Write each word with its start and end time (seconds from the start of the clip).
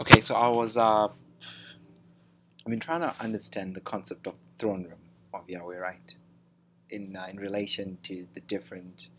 Okay, 0.00 0.22
so 0.22 0.34
I 0.34 0.48
was 0.48 0.78
uh, 0.78 1.08
I've 1.08 1.14
been 2.66 2.80
trying 2.80 3.02
to 3.02 3.14
understand 3.20 3.74
the 3.74 3.82
concept 3.82 4.26
of 4.26 4.38
throne 4.58 4.84
room 4.84 5.00
of 5.34 5.48
Yahweh, 5.50 5.76
right? 5.76 6.16
In 6.88 7.14
uh, 7.18 7.26
in 7.30 7.38
relation 7.38 7.98
to 8.04 8.24
the 8.32 8.40
different 8.40 9.10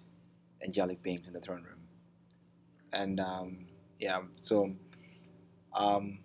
angelic 0.65 1.03
beings 1.03 1.27
in 1.27 1.35
the 1.35 1.39
throne 1.39 1.63
room, 1.63 1.81
and 2.93 3.19
um, 3.19 3.67
yeah, 3.99 4.21
so 4.35 4.75
um, 5.75 6.17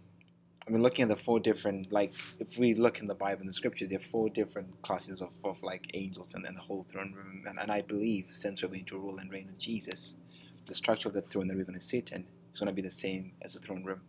I've 0.66 0.72
been 0.72 0.82
looking 0.82 1.02
at 1.02 1.10
the 1.10 1.16
four 1.16 1.38
different 1.38 1.92
like 1.92 2.14
if 2.40 2.58
we 2.58 2.72
look 2.74 3.00
in 3.00 3.08
the 3.08 3.14
Bible 3.14 3.40
in 3.42 3.46
the 3.46 3.52
scriptures, 3.52 3.90
there 3.90 3.98
are 3.98 4.00
four 4.00 4.30
different 4.30 4.80
classes 4.80 5.20
of, 5.20 5.34
of 5.44 5.62
like 5.62 5.90
angels 5.94 6.34
and 6.34 6.42
then 6.44 6.54
the 6.54 6.62
whole 6.62 6.84
throne 6.84 7.12
room, 7.12 7.42
and, 7.46 7.58
and 7.60 7.70
I 7.70 7.82
believe 7.82 8.26
since 8.28 8.62
we're 8.62 8.70
going 8.70 8.86
to 8.86 8.98
rule 8.98 9.18
and 9.18 9.30
reign 9.30 9.48
with 9.48 9.60
Jesus, 9.60 10.16
the 10.64 10.74
structure 10.74 11.08
of 11.08 11.14
the 11.14 11.20
throne 11.20 11.46
that 11.48 11.58
we're 11.58 11.64
going 11.64 11.74
to 11.78 11.80
sit 11.80 12.12
in 12.12 12.26
is 12.52 12.58
going 12.58 12.68
to 12.68 12.74
be 12.74 12.82
the 12.82 12.90
same 12.90 13.32
as 13.42 13.54
the 13.54 13.60
throne 13.60 13.84
room. 13.84 14.00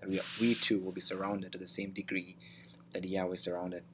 That 0.00 0.08
we, 0.08 0.20
we 0.40 0.54
too 0.54 0.78
will 0.78 0.92
be 0.92 1.00
surrounded 1.00 1.52
to 1.52 1.58
the 1.58 1.66
same 1.66 1.90
degree 1.92 2.36
that 2.92 3.04
Yahweh 3.04 3.34
is 3.34 3.42
surrounded. 3.42 3.84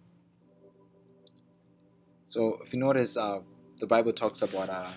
So 2.27 2.59
if 2.63 2.73
you 2.73 2.81
notice, 2.81 3.17
uh, 3.17 3.41
the 3.79 3.87
Bible 3.87 4.13
talks 4.13 4.43
about 4.43 4.69
uh, 4.71 4.91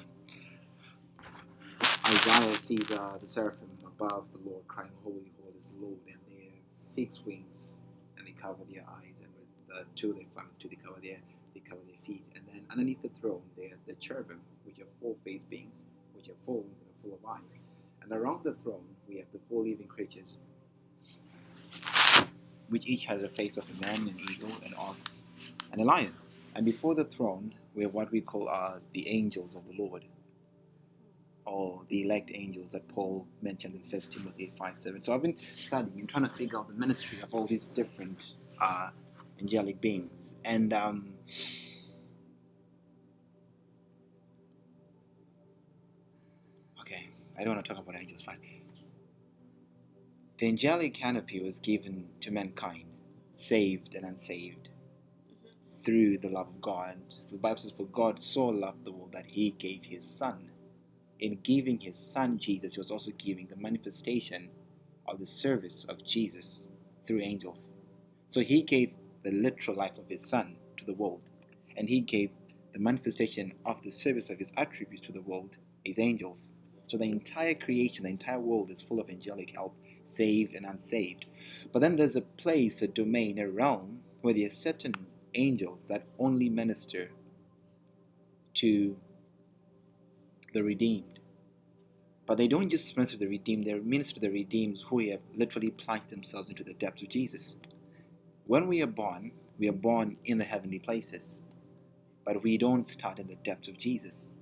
Isaiah 2.08 2.54
sees 2.54 2.92
uh, 2.92 3.18
the 3.20 3.28
seraphim 3.28 3.70
above 3.86 4.30
the 4.32 4.50
Lord 4.50 4.68
crying, 4.68 4.92
Holy, 5.04 5.32
holy 5.42 5.58
is 5.58 5.72
the 5.72 5.86
Lord, 5.86 5.98
and 6.08 6.18
they 6.30 6.46
have 6.46 6.64
six 6.72 7.26
wings, 7.26 7.76
and 8.18 8.28
they 8.28 8.32
cover 8.32 8.64
their 8.72 8.84
eyes, 8.84 9.20
and 9.20 9.30
with 9.38 9.76
uh, 9.76 9.84
two 9.96 10.14
they 10.14 10.28
fly, 10.34 10.44
two 10.60 10.70
they 10.70 10.76
cover 10.76 11.00
their 11.02 11.18
they 11.54 11.62
cover 11.62 11.82
their 11.88 11.98
feet, 12.06 12.24
and 12.36 12.44
then 12.48 12.68
underneath 12.72 13.02
the 13.02 13.10
throne 13.20 13.42
there 13.58 13.68
are 13.68 13.80
the 13.88 13.94
cherubim, 13.94 14.42
which 14.66 14.80
are 14.80 14.88
four-faced 15.02 15.50
beings, 15.50 15.84
which 16.14 16.30
are 16.30 16.38
four 16.44 16.62
and 16.64 17.02
full 17.02 17.14
of 17.14 17.26
eyes, 17.28 17.60
and 18.02 18.12
around 18.12 18.44
the 18.44 18.54
throne 18.64 18.86
we 19.08 19.18
have 19.18 19.28
the 19.34 19.40
four 19.50 19.64
living 19.64 19.88
creatures, 19.88 20.38
which 22.70 22.88
each 22.88 23.06
has 23.06 23.22
the 23.22 23.30
face 23.30 23.58
of 23.58 23.70
a 23.70 23.86
man, 23.86 24.08
an 24.08 24.16
eagle, 24.32 24.52
an 24.66 24.74
ox, 24.80 25.24
and 25.72 25.82
a 25.82 25.84
lion. 25.86 26.14
And 26.56 26.66
before 26.66 26.96
the 26.96 27.04
throne, 27.06 27.54
we 27.74 27.84
have 27.84 27.94
what 27.94 28.12
we 28.12 28.22
call 28.22 28.48
uh, 28.50 28.80
the 28.92 29.10
angels 29.10 29.56
of 29.56 29.68
the 29.68 29.74
Lord, 29.82 30.06
or 31.46 31.82
the 31.90 32.04
elect 32.04 32.32
angels 32.34 32.72
that 32.72 32.88
Paul 32.88 33.28
mentioned 33.42 33.76
in 33.76 33.82
1 33.82 34.02
Timothy 34.10 34.52
5 34.58 34.78
7. 34.78 35.02
So 35.02 35.14
I've 35.14 35.22
been 35.22 35.38
studying 35.38 36.00
and 36.00 36.10
trying 36.10 36.26
to 36.26 36.32
figure 36.32 36.58
out 36.58 36.68
the 36.68 36.74
ministry 36.74 37.20
of 37.22 37.34
all 37.34 37.46
these 37.46 37.66
different 37.68 38.38
uh, 38.60 38.90
angelic 39.40 39.82
beings. 39.82 40.38
And 40.46 40.74
um, 40.74 41.14
okay, 46.82 47.10
I 47.38 47.44
don't 47.44 47.56
want 47.56 47.66
to 47.66 47.74
talk 47.74 47.84
about 47.84 48.00
angels, 48.00 48.24
but 48.24 48.38
the 50.38 50.48
angelic 50.48 50.94
canopy 50.94 51.42
was 51.42 51.60
given 51.60 52.10
to 52.20 52.30
mankind, 52.30 52.86
saved 53.32 53.96
and 53.96 54.04
unsaved, 54.04 54.70
through 55.84 56.18
the 56.18 56.30
love 56.30 56.50
of 56.50 56.60
God. 56.60 56.98
So 57.08 57.38
the 57.38 57.42
Bible 57.42 57.58
says, 57.58 57.72
For 57.72 57.86
God 57.86 58.20
so 58.20 58.48
loved 58.48 58.84
the 58.84 58.92
world 58.92 59.14
that 59.14 59.28
he 59.28 59.52
gave 59.52 59.86
his 59.86 60.06
Son. 60.06 60.52
In 61.20 61.40
giving 61.44 61.80
his 61.80 61.98
Son 61.98 62.38
Jesus, 62.38 62.74
he 62.76 62.82
was 62.82 62.92
also 62.92 63.12
giving 63.18 63.48
the 63.48 63.56
manifestation 63.56 64.50
of 65.08 65.20
the 65.20 65.26
service 65.26 65.86
of 65.86 66.04
Jesus 66.04 66.70
through 67.06 67.22
angels. 67.22 67.74
So 68.26 68.42
he 68.42 68.62
gave 68.62 68.98
the 69.24 69.32
literal 69.32 69.78
life 69.78 69.98
of 69.98 70.10
his 70.10 70.26
Son 70.26 70.58
to 70.76 70.86
the 70.86 70.96
world, 70.96 71.30
and 71.78 71.88
he 71.88 72.02
gave 72.02 72.32
the 72.74 72.80
manifestation 72.80 73.54
of 73.66 73.82
the 73.84 73.92
service 73.92 74.30
of 74.30 74.38
his 74.38 74.52
attributes 74.58 75.08
to 75.08 75.14
the 75.14 75.22
world, 75.22 75.58
his 75.86 75.98
angels. 75.98 76.52
So 76.88 76.98
the 76.98 77.06
entire 77.06 77.54
creation, 77.54 78.04
the 78.04 78.10
entire 78.10 78.40
world 78.40 78.70
is 78.70 78.82
full 78.82 79.00
of 79.00 79.10
angelic 79.10 79.52
help, 79.56 79.78
saved 80.08 80.54
and 80.54 80.66
unsaved. 80.66 81.28
But 81.72 81.80
then 81.80 81.96
there's 81.96 82.16
a 82.16 82.22
place, 82.22 82.82
a 82.82 82.88
domain, 82.88 83.40
a 83.40 83.50
realm 83.50 84.02
where 84.22 84.34
there 84.34 84.46
are 84.46 84.50
certain 84.50 84.94
angels 85.34 85.88
that 85.88 86.04
only 86.18 86.50
minister 86.50 87.12
to 88.56 88.98
the 90.54 90.64
redeemed. 90.64 91.20
But 92.26 92.38
they 92.38 92.48
don't 92.48 92.70
just 92.70 92.96
minister 92.98 93.18
to 93.18 93.26
the 93.26 93.30
redeemed, 93.30 93.66
they 93.66 93.80
minister 93.80 94.16
to 94.16 94.22
the 94.22 94.32
redeemed 94.32 94.80
who 94.88 95.00
have 95.10 95.24
literally 95.36 95.70
plunged 95.70 96.10
themselves 96.10 96.50
into 96.50 96.64
the 96.64 96.74
depths 96.74 97.04
of 97.04 97.10
Jesus. 97.10 97.58
When 98.48 98.68
we 98.68 98.82
are 98.82 98.88
born, 98.88 99.32
we 99.60 99.70
are 99.70 99.74
born 99.74 100.18
in 100.26 100.38
the 100.38 100.44
heavenly 100.44 100.80
places, 100.80 101.44
but 102.26 102.44
we 102.44 102.58
don't 102.58 102.88
start 102.88 103.20
in 103.20 103.28
the 103.28 103.36
depths 103.36 103.68
of 103.68 103.78
Jesus. 103.78 104.38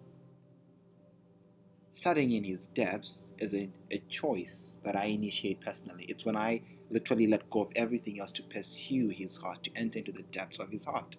Starting 1.93 2.31
in 2.31 2.43
his 2.43 2.69
depths 2.69 3.35
is 3.37 3.53
a, 3.53 3.69
a 3.91 3.99
choice 4.09 4.79
that 4.83 4.95
I 4.95 5.05
initiate 5.05 5.61
personally. 5.61 6.05
It's 6.09 6.25
when 6.25 6.35
I 6.35 6.63
literally 6.89 7.27
let 7.27 7.47
go 7.51 7.61
of 7.61 7.71
everything 7.75 8.19
else 8.19 8.31
to 8.31 8.41
pursue 8.41 9.09
his 9.09 9.37
heart, 9.37 9.61
to 9.61 9.71
enter 9.75 9.99
into 9.99 10.11
the 10.11 10.23
depths 10.23 10.57
of 10.57 10.71
his 10.71 10.85
heart. 10.85 11.17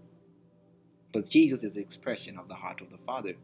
Because 1.06 1.30
Jesus 1.30 1.62
is 1.62 1.76
the 1.76 1.80
expression 1.80 2.36
of 2.36 2.48
the 2.48 2.56
heart 2.56 2.80
of 2.80 2.90
the 2.90 2.98
Father. 2.98 3.34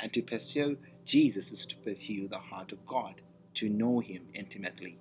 And 0.00 0.12
to 0.12 0.20
pursue 0.20 0.78
Jesus 1.04 1.52
is 1.52 1.64
to 1.66 1.76
pursue 1.76 2.26
the 2.26 2.40
heart 2.40 2.72
of 2.72 2.84
God, 2.84 3.22
to 3.54 3.68
know 3.68 4.00
him 4.00 4.26
intimately. 4.34 4.98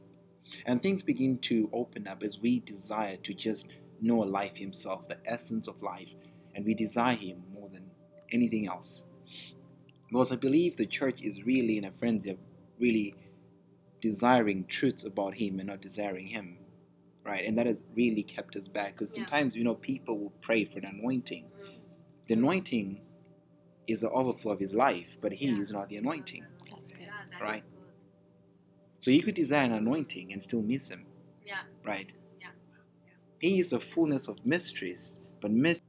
And 0.67 0.79
things 0.79 1.01
begin 1.01 1.39
to 1.39 1.71
open 1.73 2.07
up 2.07 2.21
as 2.21 2.39
we 2.39 2.59
desire 2.59 3.17
to 3.17 3.33
just 3.33 3.79
know 3.99 4.19
life 4.19 4.57
himself, 4.57 5.07
the 5.07 5.17
essence 5.25 5.67
of 5.67 5.81
life, 5.81 6.13
and 6.53 6.67
we 6.67 6.75
desire 6.75 7.15
him 7.15 7.45
more 7.51 7.69
than 7.69 7.89
anything 8.31 8.67
else. 8.67 9.05
Because 10.09 10.31
I 10.31 10.35
believe 10.37 10.77
the 10.77 10.85
church 10.85 11.21
is 11.21 11.43
really 11.43 11.77
in 11.77 11.85
a 11.85 11.91
frenzy 11.91 12.31
of 12.31 12.37
really 12.79 13.15
desiring 14.01 14.65
truths 14.65 15.03
about 15.05 15.35
Him 15.35 15.59
and 15.59 15.67
not 15.69 15.81
desiring 15.81 16.27
Him, 16.27 16.57
right? 17.25 17.45
And 17.45 17.57
that 17.57 17.67
has 17.67 17.83
really 17.95 18.23
kept 18.23 18.55
us 18.55 18.67
back. 18.67 18.93
Because 18.93 19.17
Yeah. 19.17 19.23
sometimes, 19.25 19.55
you 19.55 19.63
know, 19.63 19.75
people 19.75 20.17
will 20.19 20.33
pray 20.41 20.65
for 20.65 20.79
the 20.81 20.89
anointing. 20.89 21.45
Mm. 21.45 21.79
The 22.27 22.33
anointing 22.35 23.01
is 23.87 24.01
the 24.01 24.11
overflow 24.11 24.53
of 24.53 24.59
His 24.59 24.75
life, 24.75 25.19
but 25.21 25.33
He 25.33 25.47
Yeah. 25.47 25.59
is 25.61 25.71
not 25.71 25.89
the 25.89 25.97
anointing, 25.97 26.45
That's 26.69 26.91
good. 26.91 27.01
Yeah, 27.03 27.25
that 27.31 27.35
is 27.37 27.41
Right. 27.41 27.63
so 28.99 29.11
you 29.11 29.23
could 29.23 29.35
desire 29.35 29.65
an 29.65 29.73
anointing 29.73 30.33
and 30.33 30.43
still 30.43 30.61
miss 30.61 30.89
Him, 30.89 31.05
Yeah. 31.45 31.63
right? 31.85 32.13
Yeah. 32.41 32.51
He 33.41 33.59
is 33.59 33.71
the 33.71 33.79
fullness 33.79 34.27
of 34.27 34.45
mysteries, 34.45 35.19
but 35.41 35.51
miss. 35.51 35.81
Mm. 35.81 35.85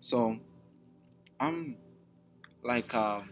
So, 0.00 0.40
I'm 1.40 1.76
like, 2.62 2.94
um, 2.94 3.30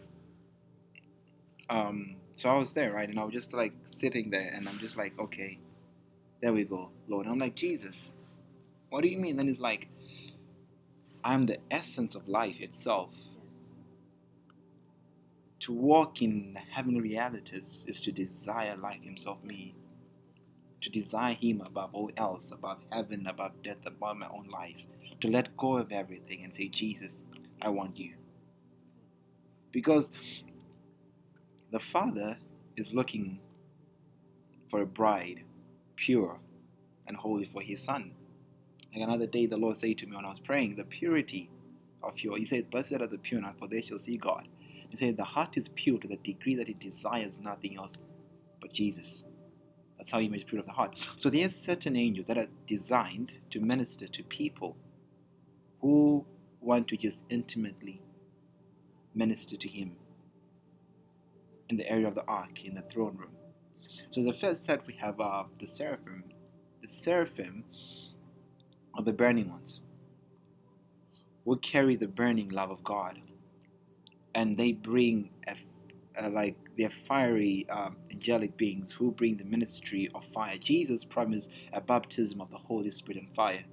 um, 1.71 2.17
so 2.33 2.51
I 2.51 2.59
was 2.59 2.73
there, 2.73 2.93
right? 2.93 3.09
And 3.09 3.19
I 3.19 3.25
was 3.25 3.35
just 3.35 3.55
like 3.55 3.75
sitting 3.83 4.31
there, 4.31 4.53
and 4.55 4.69
I'm 4.69 4.79
just 4.79 4.97
like, 4.97 5.19
okay, 5.19 5.59
there 6.41 6.53
we 6.53 6.65
go, 6.65 6.91
Lord. 7.09 7.27
And 7.27 7.33
I'm 7.35 7.39
like, 7.41 7.57
Jesus, 7.57 8.15
what 8.91 9.03
do 9.03 9.09
you 9.09 9.19
mean? 9.19 9.37
Then 9.37 9.47
he's 9.49 9.61
like, 9.61 9.89
I'm 11.25 11.47
the 11.47 11.59
essence 11.71 12.15
of 12.15 12.29
life 12.29 12.61
itself. 12.61 13.15
Yes. 13.17 13.73
To 15.61 15.73
walk 15.73 16.23
in 16.23 16.55
the 16.55 16.61
heavenly 16.61 17.01
realities 17.01 17.85
is 17.89 18.01
to 18.03 18.13
desire 18.13 18.77
life 18.77 19.05
himself, 19.05 19.43
me. 19.45 19.75
To 20.83 20.91
desire 20.91 21.35
him 21.35 21.63
above 21.67 21.95
all 21.95 22.11
else, 22.17 22.53
above 22.53 22.85
heaven, 22.93 23.27
above 23.27 23.63
death, 23.63 23.87
above 23.87 24.19
my 24.19 24.29
own 24.29 24.49
life. 24.49 24.87
To 25.21 25.29
let 25.29 25.57
go 25.57 25.79
of 25.79 25.93
everything 25.93 26.45
and 26.45 26.55
say, 26.55 26.69
Jesus, 26.69 27.25
I 27.67 27.69
want 27.69 27.99
you. 27.99 28.15
Because 29.73 30.13
the 31.73 31.81
Father 31.81 32.39
is 32.77 32.95
looking 32.95 33.41
for 34.69 34.83
a 34.83 34.87
bride, 34.87 35.43
pure 35.97 36.39
and 37.09 37.17
holy 37.17 37.45
for 37.45 37.61
his 37.61 37.83
Son. 37.83 38.13
Like 38.95 39.03
another 39.03 39.27
day, 39.27 39.47
the 39.47 39.57
Lord 39.57 39.77
said 39.77 39.99
to 39.99 40.07
me 40.07 40.15
when 40.15 40.25
I 40.25 40.29
was 40.29 40.39
praying, 40.39 40.77
the 40.77 40.85
purity 40.85 41.51
of 42.05 42.21
your, 42.21 42.39
He 42.39 42.45
said, 42.45 42.71
Blessed 42.71 43.01
are 43.01 43.09
the 43.09 43.19
pure 43.19 43.39
in 43.39 43.45
heart, 43.45 43.59
for 43.59 43.67
they 43.67 43.83
shall 43.83 43.99
see 43.99 44.17
God. 44.17 44.47
He 44.91 44.97
said, 44.97 45.17
the 45.17 45.25
heart 45.25 45.57
is 45.57 45.69
pure 45.69 45.99
to 45.99 46.07
the 46.07 46.17
degree 46.19 46.55
that 46.55 46.69
it 46.69 46.79
desires 46.79 47.41
nothing 47.41 47.77
else 47.77 47.99
but 48.61 48.73
Jesus. 48.73 49.25
That's 49.99 50.13
how 50.13 50.19
you 50.19 50.31
measure 50.31 50.47
pure 50.47 50.61
of 50.61 50.67
the 50.67 50.73
heart. 50.73 50.97
So 51.19 51.29
there 51.31 51.45
are 51.45 51.51
certain 51.51 51.97
angels 51.97 52.29
that 52.29 52.39
are 52.39 52.47
designed 52.67 53.39
to 53.51 53.61
minister 53.61 54.07
to 54.07 54.23
people 54.23 54.77
who 55.81 56.25
want 56.61 56.89
to 56.89 56.97
just 56.97 57.25
intimately 57.31 58.03
minister 59.15 59.57
to 59.57 59.69
Him 59.69 59.97
in 61.69 61.77
the 61.77 61.91
area 61.91 62.09
of 62.09 62.15
the 62.15 62.25
ark, 62.27 62.65
in 62.65 62.75
the 62.75 62.83
throne 62.83 63.17
room. 63.17 63.37
So 64.11 64.23
the 64.23 64.33
first 64.33 64.65
set 64.65 64.87
we 64.87 64.95
have 64.95 65.21
uh, 65.21 65.45
the 65.59 65.67
seraphim. 65.67 66.25
The 66.83 66.89
seraphim 66.89 67.65
are 68.95 69.05
the 69.05 69.13
burning 69.13 69.51
ones 69.51 69.83
who 71.45 71.57
carry 71.59 71.97
the 71.97 72.09
burning 72.09 72.51
love 72.51 72.71
of 72.71 72.85
God, 72.85 73.21
and 74.35 74.57
they 74.57 74.73
bring 74.73 75.31
a, 75.49 75.57
a, 76.19 76.31
like 76.31 76.57
they're 76.79 76.91
fiery 76.91 77.67
um, 77.71 77.97
angelic 78.13 78.57
beings 78.57 78.93
who 78.93 79.13
bring 79.13 79.37
the 79.37 79.45
ministry 79.45 80.11
of 80.15 80.25
fire. 80.25 80.57
Jesus 80.59 81.05
promised 81.05 81.69
a 81.73 81.81
baptism 81.81 82.41
of 82.41 82.51
the 82.51 82.59
Holy 82.59 82.91
Spirit 82.91 83.21
and 83.23 83.31
fire. 83.31 83.65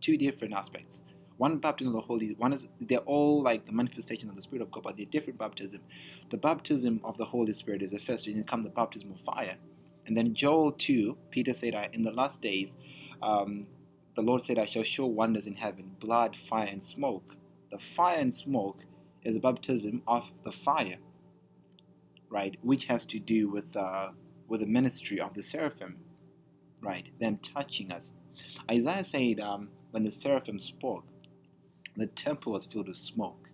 Two 0.00 0.16
different 0.16 0.54
aspects. 0.54 1.02
One 1.38 1.58
baptism 1.58 1.94
of 1.94 2.02
the 2.02 2.06
Holy, 2.06 2.34
one 2.38 2.52
is 2.52 2.68
they're 2.78 2.98
all 3.00 3.42
like 3.42 3.66
the 3.66 3.72
manifestation 3.72 4.28
of 4.28 4.36
the 4.36 4.42
Spirit 4.42 4.62
of 4.62 4.70
God, 4.70 4.84
but 4.84 4.96
they're 4.96 5.06
different 5.06 5.38
baptism. 5.38 5.82
The 6.30 6.38
baptism 6.38 7.00
of 7.04 7.18
the 7.18 7.26
Holy 7.26 7.52
Spirit 7.52 7.82
is 7.82 7.90
the 7.90 7.98
first, 7.98 8.26
and 8.26 8.36
then 8.36 8.44
come 8.44 8.62
the 8.62 8.70
baptism 8.70 9.10
of 9.10 9.20
fire. 9.20 9.56
And 10.06 10.16
then 10.16 10.34
Joel 10.34 10.72
2, 10.72 11.16
Peter 11.30 11.52
said, 11.52 11.74
In 11.92 12.02
the 12.02 12.12
last 12.12 12.40
days, 12.40 12.76
um, 13.22 13.66
the 14.14 14.22
Lord 14.22 14.40
said, 14.40 14.58
I 14.58 14.64
shall 14.64 14.82
show 14.82 15.06
wonders 15.06 15.46
in 15.46 15.56
heaven, 15.56 15.96
blood, 15.98 16.36
fire, 16.36 16.68
and 16.70 16.82
smoke. 16.82 17.36
The 17.70 17.78
fire 17.78 18.18
and 18.18 18.34
smoke 18.34 18.84
is 19.22 19.34
the 19.34 19.40
baptism 19.40 20.02
of 20.06 20.32
the 20.42 20.52
fire, 20.52 20.96
right? 22.30 22.56
Which 22.62 22.86
has 22.86 23.04
to 23.06 23.18
do 23.18 23.48
with 23.48 23.76
uh, 23.76 24.10
with 24.48 24.60
the 24.60 24.66
ministry 24.66 25.20
of 25.20 25.34
the 25.34 25.42
seraphim, 25.42 26.00
right? 26.80 27.10
Them 27.20 27.38
touching 27.38 27.92
us. 27.92 28.14
Isaiah 28.70 29.04
said, 29.04 29.40
um, 29.40 29.70
when 29.90 30.04
the 30.04 30.10
seraphim 30.10 30.58
spoke, 30.58 31.04
the 32.02 32.08
temple 32.08 32.52
was 32.52 32.66
filled 32.66 32.88
with 32.88 32.96
smoke. 32.96 33.50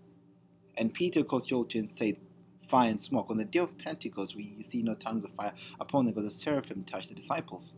And 0.76 0.94
Peter 0.94 1.22
quotes 1.24 1.46
Joel 1.46 1.64
2 1.66 1.80
and 1.80 1.88
said, 1.88 2.16
fire 2.66 2.90
and 2.90 3.00
smoke. 3.00 3.30
On 3.30 3.36
the 3.36 3.44
day 3.44 3.60
of 3.60 3.78
Pentecost, 3.78 4.36
we 4.36 4.62
see 4.62 4.82
no 4.82 4.94
tongues 4.94 5.24
of 5.24 5.30
fire 5.30 5.52
upon 5.80 6.06
them 6.06 6.14
because 6.14 6.24
the 6.24 6.30
seraphim 6.30 6.84
touched 6.84 7.10
the 7.10 7.14
disciples. 7.14 7.76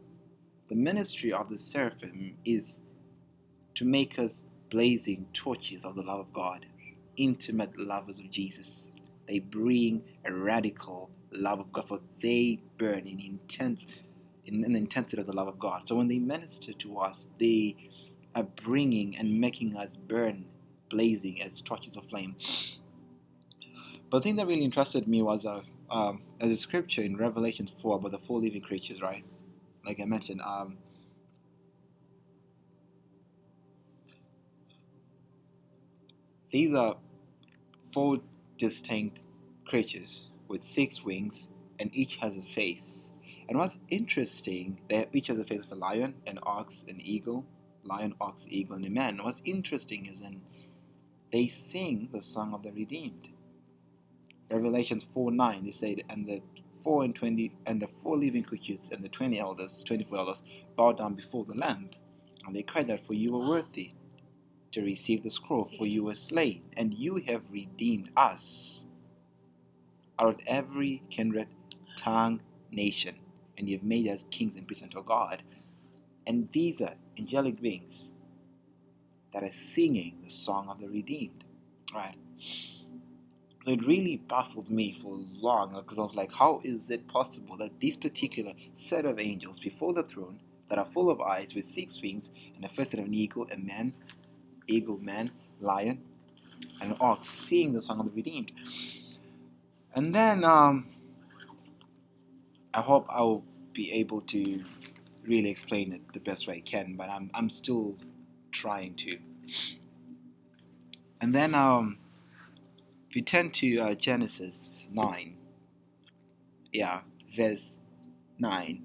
The 0.68 0.76
ministry 0.76 1.32
of 1.32 1.48
the 1.48 1.58
seraphim 1.58 2.36
is 2.44 2.82
to 3.74 3.84
make 3.84 4.18
us 4.18 4.44
blazing 4.70 5.26
torches 5.32 5.84
of 5.84 5.94
the 5.94 6.02
love 6.02 6.20
of 6.20 6.32
God, 6.32 6.66
intimate 7.16 7.78
lovers 7.78 8.18
of 8.20 8.30
Jesus. 8.30 8.90
They 9.26 9.40
bring 9.40 10.04
a 10.24 10.34
radical 10.34 11.10
love 11.32 11.60
of 11.60 11.72
God, 11.72 11.88
for 11.88 12.00
they 12.20 12.60
burn 12.78 13.06
in 13.06 13.20
intense 13.20 14.02
in, 14.46 14.64
in 14.64 14.72
the 14.74 14.78
intensity 14.78 15.20
of 15.20 15.26
the 15.26 15.34
love 15.34 15.48
of 15.48 15.58
God. 15.58 15.88
So 15.88 15.96
when 15.96 16.08
they 16.08 16.18
minister 16.18 16.72
to 16.74 16.98
us, 16.98 17.28
they 17.38 17.76
are 18.34 18.44
bringing 18.44 19.16
and 19.16 19.40
making 19.40 19.76
us 19.76 19.96
burn 19.96 20.46
blazing 20.94 21.42
as 21.42 21.60
torches 21.60 21.96
of 21.96 22.06
flame. 22.06 22.36
But 24.10 24.18
the 24.18 24.22
thing 24.22 24.36
that 24.36 24.46
really 24.46 24.64
interested 24.64 25.08
me 25.08 25.22
was 25.22 25.44
a, 25.44 25.62
uh, 25.90 26.08
um, 26.08 26.22
a 26.40 26.54
scripture 26.54 27.02
in 27.02 27.16
Revelation 27.16 27.66
4 27.66 27.96
about 27.96 28.12
the 28.12 28.18
four 28.18 28.38
living 28.38 28.62
creatures, 28.62 29.02
right? 29.02 29.24
Like 29.84 30.00
I 30.00 30.04
mentioned, 30.04 30.40
um, 30.40 30.78
these 36.50 36.72
are 36.72 36.96
four 37.92 38.20
distinct 38.56 39.26
creatures 39.66 40.28
with 40.48 40.62
six 40.62 41.04
wings, 41.04 41.48
and 41.78 41.90
each 41.92 42.16
has 42.18 42.36
a 42.36 42.42
face. 42.42 43.10
And 43.48 43.58
what's 43.58 43.78
interesting, 43.88 44.80
they 44.88 45.06
each 45.12 45.26
has 45.26 45.38
a 45.38 45.44
face 45.44 45.64
of 45.64 45.72
a 45.72 45.74
lion, 45.74 46.14
an 46.26 46.38
ox, 46.44 46.84
an 46.88 46.98
eagle, 47.00 47.46
lion, 47.82 48.14
ox, 48.20 48.46
eagle, 48.48 48.76
and 48.76 48.86
a 48.86 48.90
man. 48.90 49.18
What's 49.22 49.42
interesting 49.44 50.06
is 50.06 50.20
in 50.22 50.40
they 51.34 51.48
sing 51.48 52.08
the 52.12 52.22
song 52.22 52.54
of 52.54 52.62
the 52.62 52.72
redeemed. 52.72 53.30
Revelations 54.50 55.02
4 55.02 55.32
9, 55.32 55.64
they 55.64 55.72
said, 55.72 56.02
and 56.08 56.28
the 56.28 56.42
four 56.84 57.02
and 57.02 57.16
twenty 57.16 57.52
and 57.66 57.82
the 57.82 57.88
four 57.88 58.16
living 58.16 58.44
creatures 58.44 58.90
and 58.94 59.02
the 59.02 59.08
twenty 59.08 59.40
elders, 59.40 59.82
twenty 59.84 60.04
four 60.04 60.18
elders, 60.18 60.44
bowed 60.76 60.98
down 60.98 61.14
before 61.14 61.44
the 61.44 61.56
Lamb, 61.56 61.90
and 62.46 62.54
they 62.54 62.62
cried 62.62 62.88
out, 62.88 63.00
For 63.00 63.14
you 63.14 63.32
were 63.32 63.48
worthy 63.48 63.94
to 64.72 64.82
receive 64.82 65.24
the 65.24 65.30
scroll, 65.30 65.64
for 65.64 65.86
you 65.86 66.04
were 66.04 66.14
slain, 66.14 66.66
and 66.76 66.94
you 66.94 67.16
have 67.28 67.50
redeemed 67.52 68.12
us 68.16 68.86
out 70.20 70.28
of 70.36 70.40
every 70.46 71.02
kindred, 71.10 71.48
tongue, 71.98 72.42
nation, 72.70 73.16
and 73.58 73.68
you 73.68 73.76
have 73.78 73.84
made 73.84 74.08
us 74.08 74.24
kings 74.30 74.56
and 74.56 74.68
priests 74.68 74.84
unto 74.84 75.02
God. 75.02 75.42
And 76.26 76.50
these 76.52 76.80
are 76.82 76.94
angelic 77.18 77.60
beings 77.60 78.13
that 79.34 79.42
is 79.42 79.54
singing 79.54 80.16
the 80.22 80.30
song 80.30 80.68
of 80.68 80.80
the 80.80 80.88
redeemed, 80.88 81.44
right? 81.92 82.14
So 83.62 83.72
it 83.72 83.84
really 83.84 84.16
baffled 84.16 84.70
me 84.70 84.92
for 84.92 85.18
long 85.34 85.74
because 85.74 85.98
I 85.98 86.02
was 86.02 86.14
like, 86.14 86.32
how 86.32 86.60
is 86.62 86.88
it 86.88 87.08
possible 87.08 87.56
that 87.56 87.80
this 87.80 87.96
particular 87.96 88.52
set 88.72 89.04
of 89.04 89.18
angels 89.18 89.58
before 89.58 89.92
the 89.92 90.04
throne 90.04 90.40
that 90.68 90.78
are 90.78 90.84
full 90.84 91.10
of 91.10 91.20
eyes 91.20 91.54
with 91.54 91.64
six 91.64 92.00
wings 92.00 92.30
and 92.54 92.64
a 92.64 92.68
face 92.68 92.94
of 92.94 93.00
an 93.00 93.12
eagle, 93.12 93.48
a 93.52 93.58
man, 93.58 93.92
eagle, 94.68 94.98
man, 94.98 95.32
lion, 95.58 96.00
and 96.80 96.92
an 96.92 96.96
ox 97.00 97.28
sing 97.28 97.72
the 97.72 97.82
song 97.82 97.98
of 97.98 98.06
the 98.06 98.12
redeemed? 98.12 98.52
And 99.96 100.14
then 100.14 100.44
um, 100.44 100.86
I 102.72 102.80
hope 102.80 103.06
I'll 103.08 103.44
be 103.72 103.92
able 103.92 104.20
to 104.20 104.62
really 105.26 105.50
explain 105.50 105.92
it 105.92 106.12
the 106.12 106.20
best 106.20 106.46
way 106.46 106.56
I 106.56 106.60
can, 106.60 106.94
but 106.94 107.08
I'm, 107.08 107.30
I'm 107.34 107.48
still 107.48 107.96
trying 108.54 108.94
to. 108.94 109.18
And 111.20 111.34
then 111.34 111.54
um, 111.54 111.98
you 113.10 113.22
turn 113.22 113.50
to 113.50 113.78
uh, 113.78 113.94
Genesis 113.94 114.88
9, 114.92 115.36
yeah, 116.72 117.00
verse 117.34 117.78
9, 118.38 118.82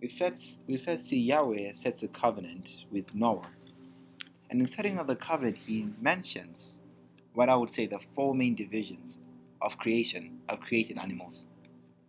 we 0.00 0.08
first, 0.08 0.62
we 0.66 0.76
first 0.76 1.06
see 1.06 1.18
Yahweh 1.18 1.72
sets 1.72 2.02
a 2.02 2.08
covenant 2.08 2.86
with 2.90 3.14
Noah. 3.14 3.50
And 4.50 4.60
in 4.60 4.66
setting 4.66 4.98
of 4.98 5.06
the 5.06 5.16
covenant, 5.16 5.58
he 5.58 5.88
mentions 6.00 6.80
what 7.34 7.48
I 7.48 7.56
would 7.56 7.70
say 7.70 7.86
the 7.86 7.98
four 7.98 8.34
main 8.34 8.54
divisions 8.54 9.22
of 9.60 9.78
creation, 9.78 10.40
of 10.48 10.60
created 10.60 10.98
animals. 10.98 11.46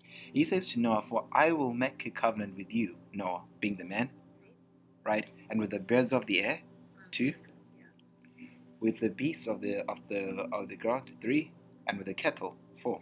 He 0.01 0.43
says 0.43 0.71
to 0.73 0.79
Noah, 0.79 1.01
For 1.01 1.25
I 1.31 1.51
will 1.51 1.73
make 1.73 2.05
a 2.05 2.11
covenant 2.11 2.55
with 2.57 2.73
you, 2.73 2.97
Noah, 3.13 3.43
being 3.59 3.75
the 3.75 3.85
man, 3.85 4.09
right? 5.09 5.27
And 5.49 5.59
with 5.59 5.71
the 5.71 5.79
birds 5.79 6.13
of 6.13 6.27
the 6.27 6.41
air, 6.41 6.59
two, 7.09 7.33
with 8.79 8.99
the 8.99 9.09
beasts 9.09 9.47
of 9.47 9.59
the 9.61 9.83
of 9.89 10.07
the 10.07 10.47
of 10.53 10.69
the 10.69 10.77
ground, 10.77 11.09
three, 11.19 11.51
and 11.87 11.97
with 11.97 12.07
the 12.07 12.13
cattle, 12.13 12.55
four. 12.75 13.01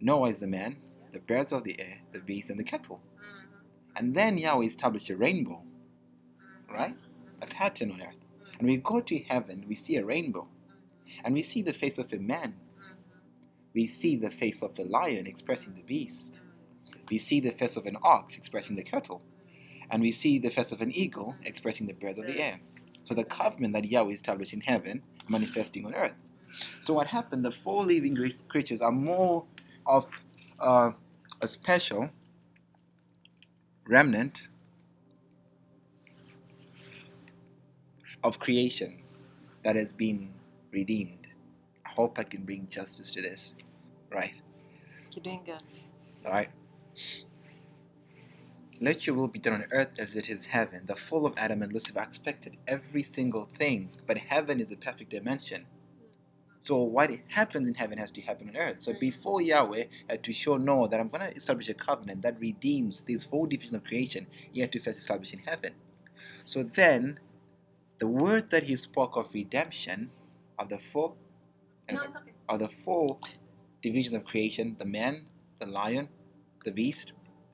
Noah 0.00 0.30
is 0.30 0.40
the 0.40 0.48
man, 0.48 0.78
the 1.12 1.20
birds 1.20 1.52
of 1.52 1.62
the 1.62 1.80
air, 1.80 1.98
the 2.12 2.18
beasts, 2.18 2.50
and 2.50 2.58
the 2.58 2.64
cattle. 2.64 3.00
And 3.96 4.14
then 4.14 4.38
Yahweh 4.38 4.64
established 4.64 5.10
a 5.10 5.16
rainbow, 5.16 5.62
right? 6.68 6.94
A 7.42 7.46
pattern 7.46 7.92
on 7.92 8.02
earth. 8.02 8.24
And 8.58 8.66
we 8.66 8.76
go 8.78 9.00
to 9.00 9.18
heaven, 9.18 9.64
we 9.68 9.74
see 9.74 9.96
a 9.96 10.04
rainbow. 10.04 10.48
And 11.24 11.34
we 11.34 11.42
see 11.42 11.62
the 11.62 11.72
face 11.72 11.98
of 11.98 12.12
a 12.12 12.18
man. 12.18 12.54
We 13.74 13.86
see 13.86 14.16
the 14.16 14.30
face 14.30 14.62
of 14.62 14.78
a 14.78 14.82
lion 14.82 15.26
expressing 15.26 15.74
the 15.74 15.82
beast. 15.82 16.34
We 17.10 17.18
see 17.18 17.40
the 17.40 17.52
face 17.52 17.76
of 17.76 17.86
an 17.86 17.96
ox 18.02 18.36
expressing 18.36 18.76
the 18.76 18.82
cattle. 18.82 19.22
And 19.90 20.02
we 20.02 20.12
see 20.12 20.38
the 20.38 20.50
face 20.50 20.72
of 20.72 20.80
an 20.80 20.92
eagle 20.92 21.34
expressing 21.44 21.86
the 21.86 21.94
birds 21.94 22.18
of 22.18 22.26
the 22.26 22.40
air. 22.40 22.60
So 23.02 23.14
the 23.14 23.24
covenant 23.24 23.74
that 23.74 23.84
Yahweh 23.84 24.12
established 24.12 24.52
in 24.52 24.60
heaven 24.60 25.02
manifesting 25.28 25.84
on 25.84 25.94
earth. 25.94 26.14
So 26.80 26.94
what 26.94 27.08
happened? 27.08 27.44
The 27.44 27.50
four 27.50 27.84
living 27.84 28.16
creatures 28.48 28.80
are 28.80 28.92
more 28.92 29.44
of 29.86 30.06
uh, 30.60 30.92
a 31.40 31.48
special 31.48 32.10
remnant 33.86 34.48
of 38.22 38.38
creation 38.38 39.02
that 39.64 39.76
has 39.76 39.92
been 39.92 40.34
redeemed. 40.70 41.28
I 41.86 41.90
hope 41.90 42.18
I 42.18 42.24
can 42.24 42.44
bring 42.44 42.68
justice 42.68 43.10
to 43.12 43.22
this. 43.22 43.56
Right. 44.10 44.40
You're 45.14 45.22
doing 45.22 45.42
good. 45.44 45.62
All 46.24 46.32
right. 46.32 46.50
Let 48.82 49.06
your 49.06 49.14
will 49.14 49.28
be 49.28 49.38
done 49.38 49.54
on 49.54 49.66
earth 49.72 49.98
as 49.98 50.16
it 50.16 50.30
is 50.30 50.46
heaven. 50.46 50.86
The 50.86 50.96
fall 50.96 51.26
of 51.26 51.34
Adam 51.36 51.62
and 51.62 51.70
Lucifer 51.70 52.00
affected 52.00 52.56
every 52.66 53.02
single 53.02 53.44
thing, 53.44 53.90
but 54.06 54.16
heaven 54.16 54.58
is 54.58 54.72
a 54.72 54.76
perfect 54.76 55.10
dimension. 55.10 55.66
So 56.60 56.78
what 56.78 57.10
happens 57.28 57.68
in 57.68 57.74
heaven 57.74 57.98
has 57.98 58.10
to 58.12 58.22
happen 58.22 58.48
on 58.48 58.56
earth. 58.56 58.80
So 58.80 58.94
before 58.98 59.42
Yahweh 59.42 59.84
had 60.08 60.22
to 60.24 60.32
show 60.32 60.56
Noah 60.56 60.88
that 60.88 60.98
I'm 61.00 61.08
going 61.08 61.30
to 61.30 61.36
establish 61.36 61.68
a 61.68 61.74
covenant 61.74 62.22
that 62.22 62.40
redeems 62.40 63.02
these 63.02 63.22
four 63.22 63.46
divisions 63.46 63.76
of 63.76 63.84
creation, 63.84 64.26
he 64.52 64.60
had 64.62 64.72
to 64.72 64.78
first 64.78 64.98
establish 64.98 65.34
in 65.34 65.40
heaven. 65.40 65.74
So 66.46 66.62
then, 66.62 67.20
the 67.98 68.08
word 68.08 68.50
that 68.50 68.64
he 68.64 68.76
spoke 68.76 69.16
of 69.16 69.34
redemption 69.34 70.10
of 70.58 70.70
the 70.70 70.78
four, 70.78 71.14
No, 71.90 72.00
okay. 72.00 72.32
of 72.48 72.58
the 72.60 72.68
four 72.68 73.18
divisions 73.82 74.16
of 74.16 74.24
creation, 74.24 74.76
the 74.78 74.86
man, 74.86 75.26
the 75.58 75.66
lion, 75.66 76.08
the 76.64 76.72
beast, 76.72 77.12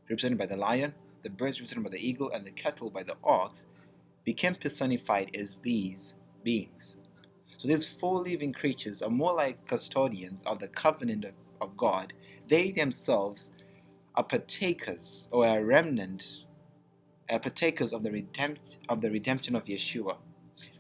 represented 0.09 0.38
by 0.38 0.47
the 0.47 0.56
lion, 0.56 0.95
the 1.26 1.30
birds 1.30 1.61
represented 1.61 1.83
by 1.85 1.90
the 1.90 2.09
eagle, 2.09 2.30
and 2.30 2.47
the 2.47 2.52
cattle 2.52 2.88
by 2.88 3.02
the 3.02 3.16
ox, 3.25 3.66
became 4.25 4.54
personified 4.54 5.35
as 5.35 5.59
these 5.59 6.14
beings. 6.45 6.97
So 7.56 7.66
these 7.66 7.85
four 7.85 8.21
living 8.21 8.52
creatures 8.52 9.02
are 9.02 9.11
more 9.11 9.35
like 9.35 9.66
custodians 9.66 10.45
of 10.45 10.61
the 10.61 10.68
covenant 10.68 11.25
of, 11.25 11.35
of 11.61 11.76
God. 11.76 12.12
They 12.47 12.71
themselves 12.71 13.52
are 14.14 14.23
partakers 14.23 15.28
or 15.33 15.45
a 15.47 15.64
remnant, 15.64 16.45
are 17.28 17.40
partakers 17.40 17.92
of 17.92 18.04
the 18.04 18.11
redempt, 18.11 18.78
of 18.88 19.00
the 19.00 19.11
redemption 19.11 19.56
of 19.56 19.64
Yeshua. 19.64 20.16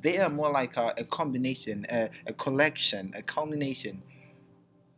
They 0.00 0.18
are 0.18 0.30
more 0.30 0.50
like 0.50 0.76
a, 0.76 0.94
a 0.96 1.04
combination, 1.04 1.86
a, 1.90 2.08
a 2.26 2.32
collection, 2.32 3.12
a 3.16 3.22
culmination 3.22 4.02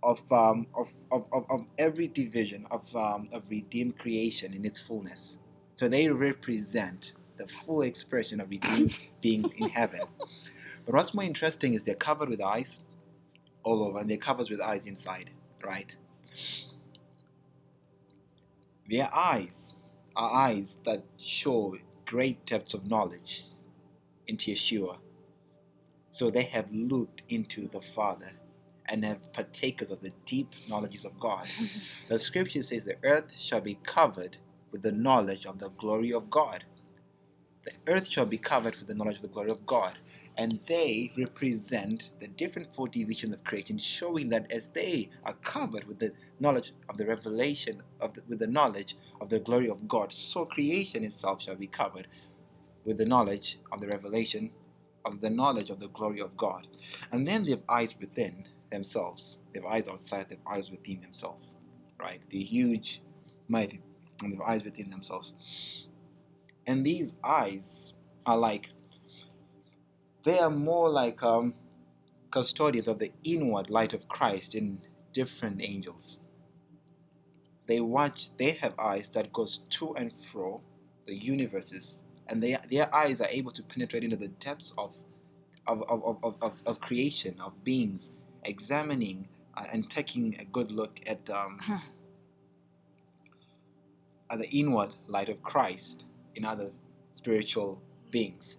of, 0.03 0.31
um, 0.33 0.67
of, 0.77 0.89
of, 1.11 1.27
of, 1.33 1.47
of 1.51 1.67
every 1.79 2.09
division 2.09 2.67
of, 2.71 2.95
um, 2.95 3.29
of 3.33 3.51
redeemed 3.51 3.99
creation 3.99 4.55
in 4.55 4.65
its 4.65 4.81
fullness. 4.81 5.39
So 5.75 5.89
they 5.89 6.09
represent 6.09 7.15
the 7.37 7.47
full 7.47 7.83
expression 7.83 8.41
of 8.41 8.51
redeemed 8.51 8.99
beings 9.21 9.53
in 9.55 9.69
heaven. 9.69 10.01
But 10.87 10.95
what's 10.95 11.15
more 11.15 11.25
interesting 11.25 11.75
is 11.75 11.85
they're 11.85 11.95
covered 11.95 12.29
with 12.29 12.43
eyes 12.43 12.81
all 13.63 13.83
over, 13.83 13.99
and 13.99 14.09
they're 14.09 14.17
covered 14.17 14.51
with 14.51 14.61
eyes 14.61 14.87
inside, 14.87 15.31
right? 15.65 15.95
Their 18.89 19.11
eyes 19.15 19.81
are 20.17 20.33
eyes 20.33 20.79
that 20.85 21.05
show 21.19 21.77
great 22.07 22.47
depths 22.47 22.75
of 22.75 22.89
knowledge 22.89 23.45
into 24.27 24.51
Yeshua. 24.51 24.99
So 26.11 26.31
they 26.31 26.45
have 26.45 26.73
looked 26.73 27.23
into 27.29 27.69
the 27.69 27.81
Father 27.81 28.31
and 28.91 29.05
have 29.05 29.33
partakers 29.33 29.91
of 29.91 30.01
the 30.01 30.13
deep 30.25 30.55
knowledges 30.69 31.05
of 31.05 31.19
God. 31.19 31.47
Mm-hmm. 31.47 32.09
the 32.09 32.19
scripture 32.19 32.63
says 32.63 32.85
the 32.85 32.97
earth 33.05 33.35
shall 33.39 33.61
be 33.61 33.79
covered 33.85 34.39
with 34.73 34.83
the 34.83 34.93
knowledge 34.93 35.47
of 35.47 35.59
the 35.59 35.71
glory 35.71 36.13
of 36.13 36.31
God. 36.31 36.65
The 37.65 37.73
earth 37.87 38.09
shall 38.09 38.25
be 38.27 38.39
covered 38.39 38.77
with 38.77 38.87
the 38.87 38.95
knowledge 38.95 39.17
of 39.17 39.23
the 39.23 39.29
glory 39.29 39.51
of 39.51 39.67
God. 39.67 39.95
And 40.39 40.61
they 40.67 41.13
represent 41.19 42.13
the 42.19 42.29
different 42.29 42.73
four 42.73 42.89
divisions 42.89 43.35
of 43.35 43.45
creation, 43.45 43.77
showing 43.79 44.31
that 44.31 44.53
as 44.53 44.69
they 44.69 45.11
are 45.25 45.35
covered 45.43 45.85
with 45.85 45.99
the 45.99 46.13
knowledge 46.41 46.73
of 46.89 46.97
the 46.97 47.07
revelation 47.07 47.83
of 48.01 48.15
the, 48.15 48.23
with 48.29 48.39
the 48.39 48.47
knowledge 48.47 48.97
of 49.21 49.29
the 49.29 49.41
glory 49.41 49.69
of 49.69 49.89
God, 49.89 50.13
so 50.13 50.47
creation 50.47 51.05
itself 51.05 51.43
shall 51.43 51.57
be 51.57 51.67
covered 51.67 52.07
with 52.85 52.99
the 52.99 53.07
knowledge 53.07 53.59
of 53.73 53.81
the 53.81 53.89
revelation 53.89 54.51
of 55.05 55.21
the 55.21 55.31
knowledge 55.31 55.71
of 55.71 55.81
the 55.81 55.89
glory 55.89 56.21
of 56.21 56.37
God. 56.37 56.67
And 57.13 57.27
then 57.27 57.45
they 57.45 57.53
have 57.53 57.63
eyes 57.69 57.97
within 58.01 58.45
themselves. 58.71 59.41
They 59.53 59.61
have 59.61 59.71
eyes 59.71 59.89
outside, 59.89 60.29
they 60.29 60.37
have 60.37 60.47
eyes 60.47 60.71
within 60.71 61.01
themselves. 61.01 61.57
Right? 61.99 62.21
The 62.31 62.43
huge, 62.43 63.03
mighty, 63.49 63.81
and 64.23 64.33
they 64.33 64.37
have 64.37 64.47
eyes 64.47 64.65
within 64.65 64.91
themselves. 64.91 65.87
And 66.67 66.85
these 66.85 67.19
eyes 67.25 67.95
are 68.27 68.37
like, 68.37 68.71
they 70.23 70.39
are 70.39 70.51
more 70.51 70.89
like 70.91 71.23
um, 71.23 71.55
custodians 72.31 72.89
of 72.89 72.99
the 72.99 73.11
inward 73.25 73.71
light 73.71 73.95
of 73.95 74.09
Christ 74.09 74.55
in 74.55 74.81
different 75.13 75.63
angels. 75.63 76.19
They 77.67 77.81
watch, 77.81 78.37
they 78.37 78.53
have 78.53 78.75
eyes 78.79 79.11
that 79.11 79.33
goes 79.33 79.59
to 79.71 79.95
and 79.95 80.13
fro 80.13 80.63
the 81.07 81.17
universes, 81.17 82.03
and 82.27 82.43
they, 82.43 82.57
their 82.71 82.95
eyes 82.95 83.21
are 83.21 83.29
able 83.31 83.51
to 83.53 83.63
penetrate 83.63 84.05
into 84.05 84.17
the 84.17 84.29
depths 84.29 84.75
of, 84.77 84.97
of, 85.67 85.83
of, 85.89 86.23
of, 86.23 86.37
of, 86.43 86.63
of 86.67 86.81
creation, 86.81 87.35
of 87.41 87.65
beings, 87.65 88.15
examining 88.45 89.29
uh, 89.57 89.65
and 89.73 89.89
taking 89.89 90.37
a 90.41 90.45
good 90.45 90.71
look 90.71 91.01
at, 91.07 91.29
um, 91.31 91.59
at 94.31 94.39
the 94.39 94.49
inward 94.51 94.95
light 95.07 95.29
of 95.29 95.43
Christ 95.43 96.07
in 96.35 96.45
other 96.45 96.71
spiritual 97.13 97.83
beings. 98.11 98.59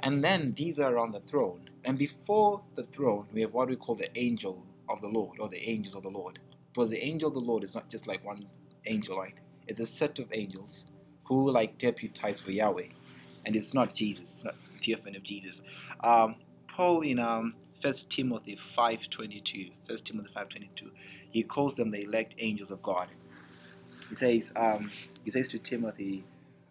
And 0.00 0.24
then 0.24 0.54
these 0.56 0.80
are 0.80 0.94
around 0.94 1.12
the 1.12 1.20
throne. 1.20 1.68
And 1.84 1.98
before 1.98 2.64
the 2.74 2.84
throne, 2.84 3.26
we 3.32 3.42
have 3.42 3.54
what 3.54 3.68
we 3.68 3.76
call 3.76 3.94
the 3.94 4.10
angel 4.18 4.66
of 4.88 5.00
the 5.00 5.08
Lord 5.08 5.38
or 5.40 5.48
the 5.48 5.68
angels 5.68 5.94
of 5.94 6.02
the 6.02 6.10
Lord. 6.10 6.38
Because 6.72 6.90
the 6.90 7.04
angel 7.04 7.28
of 7.28 7.34
the 7.34 7.40
Lord 7.40 7.64
is 7.64 7.74
not 7.74 7.88
just 7.88 8.06
like 8.06 8.24
one 8.24 8.46
angel, 8.86 9.18
right? 9.18 9.38
It's 9.66 9.80
a 9.80 9.86
set 9.86 10.18
of 10.18 10.28
angels 10.32 10.86
who 11.24 11.50
like 11.50 11.78
deputize 11.78 12.40
for 12.40 12.50
Yahweh. 12.50 12.88
And 13.44 13.56
it's 13.56 13.74
not 13.74 13.94
Jesus, 13.94 14.22
it's 14.22 14.44
not 14.44 14.54
theophany 14.82 15.16
of 15.16 15.22
Jesus. 15.22 15.62
Um, 16.02 16.36
Paul 16.66 17.02
in 17.02 17.18
um, 17.18 17.54
1 17.80 17.94
Timothy 18.08 18.58
5.22, 18.76 19.72
1 19.86 19.98
Timothy 19.98 20.30
5.22, 20.34 20.90
he 21.30 21.42
calls 21.42 21.76
them 21.76 21.90
the 21.90 22.02
elect 22.02 22.34
angels 22.38 22.70
of 22.70 22.82
God. 22.82 23.08
He 24.08 24.14
says, 24.14 24.52
um, 24.56 24.90
he 25.24 25.30
says 25.30 25.48
to 25.48 25.58
Timothy, 25.58 26.24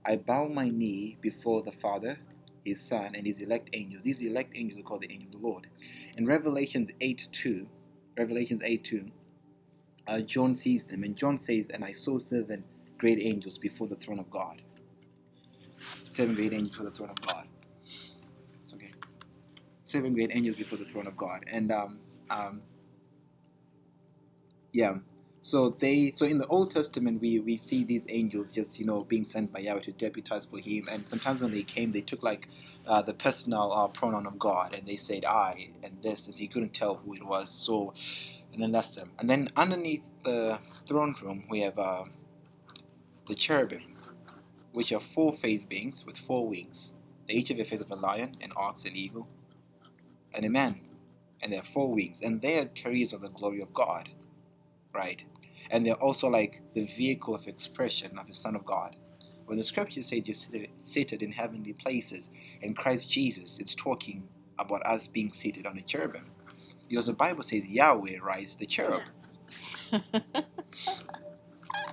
I 0.06 0.18
bow 0.18 0.48
my 0.48 0.70
knee 0.70 1.18
before 1.22 1.62
the 1.62 1.72
Father, 1.72 2.18
his 2.66 2.82
Son, 2.82 3.14
and 3.16 3.26
his 3.26 3.42
elect 3.42 3.70
angels. 3.74 4.04
These 4.04 4.22
elect 4.26 4.58
angels 4.58 4.80
are 4.80 4.84
called 4.84 5.02
the 5.02 5.12
angels 5.12 5.36
of 5.36 5.42
the 5.42 5.48
Lord. 5.48 5.68
In 6.18 6.26
Revelations 6.26 6.92
8 7.00 7.30
2, 7.32 7.68
Revelations 8.18 8.64
8 8.64 8.84
2, 8.84 9.12
uh, 10.08 10.20
John 10.22 10.56
sees 10.56 10.86
them, 10.86 11.04
and 11.04 11.16
John 11.16 11.38
says, 11.38 11.70
And 11.70 11.84
I 11.84 11.92
saw 11.92 12.18
seven 12.18 12.64
great 12.98 13.20
angels 13.22 13.58
before 13.58 13.88
the 13.88 13.96
throne 13.96 14.20
of 14.20 14.30
God. 14.30 14.62
Seven 16.10 16.36
great 16.36 16.54
angels 16.54 16.72
before 16.72 16.86
the 16.86 16.96
throne 16.96 17.10
of 17.10 17.22
God. 17.22 17.48
Seven 19.88 20.15
great 20.15 20.36
angels 20.36 20.58
before 20.58 20.79
the 20.79 20.86
throne 20.86 21.08
of 21.08 21.17
God. 21.17 21.46
And, 21.53 21.72
um, 21.72 22.00
um, 22.32 22.63
yeah. 24.74 24.96
So 25.41 25.70
they 25.70 26.12
so 26.13 26.25
in 26.25 26.38
the 26.38 26.48
Old 26.48 26.70
Testament 26.70 27.22
we, 27.22 27.39
we 27.39 27.56
see 27.58 27.84
these 27.86 28.06
angels 28.10 28.53
just 28.53 28.77
you 28.79 28.86
know 28.86 29.03
being 29.06 29.25
sent 29.25 29.53
by 29.53 29.60
Yahweh 29.62 29.79
to 29.82 29.94
deputize 29.94 30.46
for 30.46 30.60
him 30.60 30.86
and 30.91 31.08
sometimes 31.08 31.41
when 31.41 31.51
they 31.51 31.63
came 31.63 31.94
they 31.94 32.01
took 32.01 32.22
like 32.22 32.50
uh, 32.86 33.01
the 33.01 33.13
personal 33.13 33.72
uh, 33.72 33.88
pronoun 33.88 34.27
of 34.27 34.38
God 34.38 34.74
and 34.77 34.86
they 34.86 34.98
said 34.98 35.24
I 35.25 35.70
and 35.84 36.01
this 36.03 36.27
and 36.27 36.38
he 36.38 36.48
couldn't 36.48 36.74
tell 36.74 36.96
who 36.96 37.13
it 37.15 37.25
was 37.25 37.50
so 37.50 37.94
and 38.53 38.62
then 38.62 38.74
that's 38.74 38.96
them 38.96 39.13
and 39.20 39.29
then 39.29 39.48
underneath 39.56 40.10
the 40.25 40.60
throne 40.88 41.15
room 41.24 41.46
we 41.50 41.62
have 41.62 41.79
uh, 41.79 42.03
the 43.27 43.36
cherubim 43.36 43.84
which 44.74 44.94
are 44.94 45.01
four 45.01 45.32
faced 45.34 45.70
beings 45.70 46.06
with 46.06 46.17
four 46.17 46.48
wings 46.48 46.94
they 47.27 47.36
each 47.36 47.50
have 47.50 47.58
the 47.60 47.65
face 47.65 47.82
of 47.82 47.91
a 47.91 47.96
lion 47.96 48.34
an 48.41 48.51
ox 48.58 48.86
an 48.86 48.96
eagle 48.96 49.27
and 50.34 50.46
a 50.46 50.50
man 50.50 50.79
and 51.41 51.51
they 51.51 51.57
have 51.57 51.67
four 51.67 51.91
wings 51.93 52.22
and 52.22 52.41
they 52.41 52.60
are 52.60 52.65
carriers 52.65 53.13
of 53.13 53.22
the 53.22 53.29
glory 53.29 53.62
of 53.62 53.74
God 53.74 54.10
right 54.93 55.24
and 55.72 55.86
they're 55.86 55.93
also 55.96 56.27
like 56.29 56.62
the 56.74 56.86
vehicle 56.86 57.36
of 57.36 57.48
expression 57.48 58.17
of 58.17 58.27
the 58.27 58.34
Son 58.34 58.55
of 58.55 58.65
God. 58.65 58.96
When 59.46 59.57
the 59.57 59.63
scriptures 59.63 60.07
say 60.07 60.22
just 60.22 60.50
seated 60.81 61.22
in 61.24 61.31
heavenly 61.31 61.74
places 61.74 62.31
in 62.62 62.74
Christ 62.74 63.10
Jesus, 63.10 63.60
it's 63.60 63.75
talking 63.75 64.27
about 64.60 64.86
us 64.86 65.07
being 65.07 65.31
seated 65.31 65.65
on 65.65 65.77
a 65.77 65.81
cherubim. 65.81 66.25
Because 66.89 67.05
the 67.07 67.13
Bible 67.13 67.43
says 67.43 67.65
Yahweh 67.67 68.17
rides 68.22 68.55
the 68.57 68.65
cherub. 68.65 69.01
the 69.91 70.03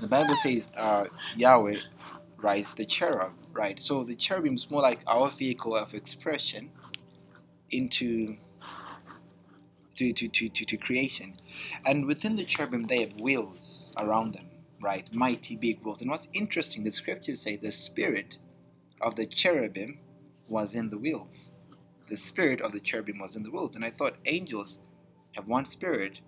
Bible 0.09 0.35
says 0.37 0.71
uh, 0.77 1.05
Yahweh 1.37 1.77
rides 2.39 2.75
the 2.75 2.85
cherub, 2.85 3.33
right? 3.53 3.79
So 3.81 4.03
the 4.05 4.15
cherubim 4.17 4.55
is 4.55 4.71
more 4.71 4.83
like 4.83 5.01
our 5.07 5.29
vehicle 5.31 5.75
of 5.77 5.95
expression 5.95 6.71
into 7.75 8.37
to, 9.97 10.13
to, 10.13 10.29
to, 10.29 10.49
to, 10.49 10.67
to 10.67 10.77
creation. 10.77 11.35
And 11.87 12.07
within 12.07 12.37
the 12.37 12.45
cherubim, 12.45 12.83
they 12.83 13.01
have 13.01 13.21
wheels 13.21 13.93
around 13.99 14.35
them, 14.35 14.49
right? 14.83 15.13
Mighty 15.15 15.57
big 15.57 15.85
wheels. 15.85 16.01
And 16.03 16.11
what's 16.11 16.29
interesting, 16.35 16.85
the 16.85 16.91
scriptures 16.91 17.43
say 17.43 17.57
the 17.57 17.73
spirit 17.73 18.39
of 19.03 19.17
the 19.17 19.27
cherubim 19.27 20.01
was 20.49 20.75
in 20.75 20.91
the 20.91 20.99
wheels. 20.99 21.53
The 22.09 22.17
spirit 22.17 22.61
of 22.61 22.73
the 22.73 22.81
cherubim 22.81 23.19
was 23.21 23.37
in 23.37 23.45
the 23.45 23.51
wheels. 23.51 23.77
And 23.77 23.85
I 23.85 23.91
thought 23.91 24.17
angels 24.27 24.81
have 25.35 25.49
one 25.49 25.67
spirit, 25.67 26.21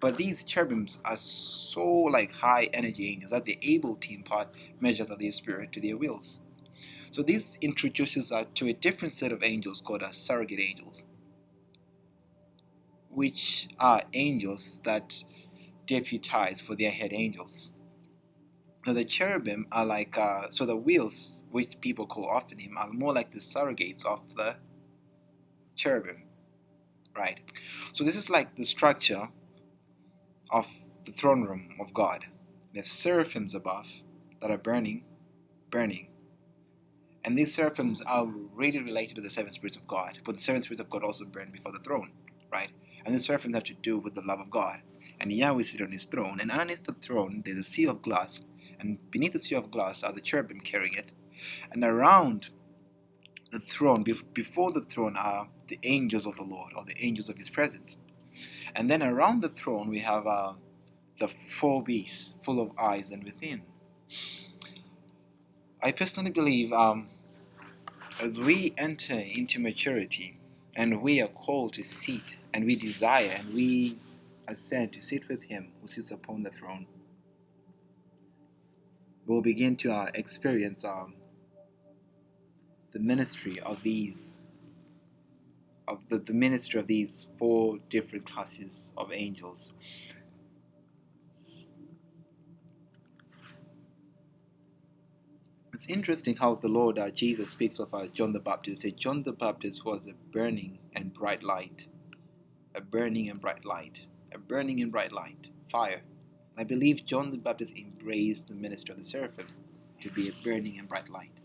but 0.00 0.16
these 0.18 0.44
cherubims 0.44 1.00
are 1.04 1.16
so 1.16 1.86
like 1.88 2.32
high 2.34 2.68
energy 2.74 3.10
angels 3.10 3.32
that 3.32 3.46
they're 3.46 3.56
able 3.62 3.96
to 3.96 4.14
impart 4.14 4.48
measures 4.80 5.10
of 5.10 5.18
their 5.20 5.32
spirit 5.32 5.72
to 5.72 5.80
their 5.80 5.96
wheels. 5.98 6.40
So 7.14 7.22
this 7.22 7.58
introduces 7.62 8.32
us 8.32 8.46
to 8.54 8.66
a 8.66 8.72
different 8.72 9.14
set 9.14 9.30
of 9.30 9.44
angels 9.44 9.80
called 9.80 10.02
as 10.02 10.16
surrogate 10.16 10.58
angels 10.58 11.06
which 13.14 13.68
are 13.78 14.02
angels 14.12 14.80
that 14.84 15.22
deputize 15.86 16.60
for 16.60 16.74
their 16.74 16.90
head 16.90 17.12
angels. 17.12 17.72
Now 18.84 18.94
the 18.94 19.04
cherubim 19.04 19.68
are 19.70 19.86
like, 19.86 20.18
uh, 20.18 20.50
so 20.50 20.66
the 20.66 20.76
wheels, 20.76 21.44
which 21.52 21.80
people 21.80 22.06
call 22.06 22.28
Ophanim, 22.28 22.76
are 22.76 22.92
more 22.92 23.12
like 23.12 23.30
the 23.30 23.38
surrogates 23.38 24.04
of 24.04 24.34
the 24.34 24.56
cherubim, 25.76 26.24
right? 27.16 27.40
So 27.92 28.02
this 28.02 28.16
is 28.16 28.28
like 28.28 28.56
the 28.56 28.64
structure 28.64 29.28
of 30.50 30.68
the 31.04 31.12
throne 31.12 31.44
room 31.44 31.76
of 31.80 31.94
God. 31.94 32.26
There's 32.74 32.90
seraphims 32.90 33.54
above 33.54 34.02
that 34.40 34.50
are 34.50 34.58
burning, 34.58 35.04
burning. 35.70 36.08
And 37.24 37.38
these 37.38 37.54
seraphims 37.54 38.02
are 38.02 38.26
really 38.26 38.80
related 38.80 39.16
to 39.16 39.22
the 39.22 39.30
seven 39.30 39.50
spirits 39.50 39.76
of 39.76 39.86
God, 39.86 40.18
but 40.24 40.34
the 40.34 40.40
seven 40.40 40.60
spirits 40.60 40.82
of 40.82 40.90
God 40.90 41.02
also 41.02 41.24
burn 41.24 41.50
before 41.50 41.72
the 41.72 41.78
throne, 41.78 42.12
right? 42.52 42.70
And 43.04 43.14
these 43.14 43.24
seraphims 43.26 43.54
have 43.54 43.64
to 43.64 43.74
do 43.74 43.98
with 43.98 44.14
the 44.14 44.22
love 44.22 44.40
of 44.40 44.50
God. 44.50 44.82
And 45.20 45.32
Yahweh 45.32 45.62
sits 45.62 45.82
on 45.82 45.92
his 45.92 46.04
throne, 46.04 46.38
and 46.40 46.50
underneath 46.50 46.84
the 46.84 46.92
throne 46.92 47.42
there's 47.44 47.58
a 47.58 47.62
sea 47.62 47.86
of 47.86 48.02
glass, 48.02 48.46
and 48.78 48.98
beneath 49.10 49.32
the 49.32 49.38
sea 49.38 49.54
of 49.54 49.70
glass 49.70 50.02
are 50.02 50.12
the 50.12 50.20
cherubim 50.20 50.60
carrying 50.60 50.94
it. 50.94 51.12
And 51.72 51.82
around 51.82 52.50
the 53.50 53.60
throne, 53.60 54.02
before 54.02 54.72
the 54.72 54.82
throne, 54.82 55.16
are 55.18 55.48
the 55.68 55.78
angels 55.82 56.26
of 56.26 56.36
the 56.36 56.44
Lord, 56.44 56.72
or 56.76 56.84
the 56.84 56.96
angels 57.00 57.28
of 57.28 57.38
his 57.38 57.48
presence. 57.48 57.98
And 58.74 58.90
then 58.90 59.02
around 59.02 59.40
the 59.40 59.48
throne 59.48 59.88
we 59.88 60.00
have 60.00 60.26
uh, 60.26 60.54
the 61.18 61.28
four 61.28 61.82
beasts, 61.82 62.34
full 62.42 62.60
of 62.60 62.72
eyes 62.78 63.10
and 63.10 63.24
within. 63.24 63.62
I 65.82 65.92
personally 65.92 66.30
believe 66.30 66.72
um, 66.72 67.08
as 68.22 68.40
we 68.40 68.72
enter 68.78 69.14
into 69.14 69.60
maturity 69.60 70.38
and 70.76 71.02
we 71.02 71.20
are 71.20 71.28
called 71.28 71.72
to 71.74 71.82
sit 71.82 72.36
and 72.52 72.64
we 72.64 72.76
desire 72.76 73.30
and 73.36 73.54
we 73.54 73.96
ascend 74.48 74.92
to 74.92 75.02
sit 75.02 75.28
with 75.28 75.42
him 75.44 75.72
who 75.80 75.86
sits 75.88 76.10
upon 76.10 76.42
the 76.42 76.50
throne, 76.50 76.86
we'll 79.26 79.40
begin 79.40 79.76
to 79.76 79.92
uh, 79.92 80.06
experience 80.14 80.84
um, 80.84 81.14
the 82.92 83.00
ministry 83.00 83.58
of 83.60 83.82
these 83.82 84.38
of 85.86 86.08
the, 86.08 86.18
the 86.18 86.32
ministry 86.32 86.80
of 86.80 86.86
these 86.86 87.28
four 87.36 87.76
different 87.90 88.24
classes 88.24 88.94
of 88.96 89.12
angels. 89.12 89.74
It's 95.74 95.88
interesting 95.88 96.36
how 96.36 96.54
the 96.54 96.68
Lord 96.68 97.00
uh, 97.00 97.10
Jesus 97.10 97.50
speaks 97.50 97.80
of 97.80 97.92
uh, 97.92 98.06
John 98.06 98.32
the 98.32 98.38
Baptist. 98.38 98.84
He 98.84 98.90
said 98.90 98.96
John 98.96 99.24
the 99.24 99.32
Baptist 99.32 99.84
was 99.84 100.06
a 100.06 100.14
burning 100.30 100.78
and 100.94 101.12
bright 101.12 101.42
light, 101.42 101.88
a 102.76 102.80
burning 102.80 103.28
and 103.28 103.40
bright 103.40 103.64
light, 103.64 104.06
a 104.32 104.38
burning 104.38 104.80
and 104.82 104.92
bright 104.92 105.10
light, 105.10 105.50
fire. 105.68 106.02
And 106.52 106.60
I 106.60 106.62
believe 106.62 107.04
John 107.04 107.32
the 107.32 107.38
Baptist 107.38 107.76
embraced 107.76 108.46
the 108.46 108.54
ministry 108.54 108.92
of 108.92 109.00
the 109.00 109.04
seraphim 109.04 109.48
to 110.00 110.10
be 110.10 110.28
a 110.28 110.44
burning 110.44 110.78
and 110.78 110.88
bright 110.88 111.08
light. 111.08 111.40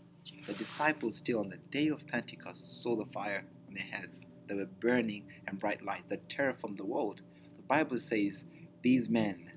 The 0.46 0.52
disciples 0.52 1.16
still 1.16 1.40
on 1.40 1.48
the 1.48 1.58
day 1.72 1.88
of 1.88 2.06
Pentecost 2.06 2.84
saw 2.84 2.94
the 2.94 3.06
fire 3.06 3.44
on 3.66 3.74
their 3.74 3.82
heads. 3.82 4.20
They 4.46 4.54
were 4.54 4.66
burning 4.66 5.24
and 5.48 5.58
bright 5.58 5.84
lights 5.84 6.04
that 6.04 6.28
terraformed 6.28 6.76
the 6.76 6.86
world. 6.86 7.22
The 7.56 7.62
Bible 7.62 7.98
says 7.98 8.46
these 8.82 9.08
men 9.10 9.54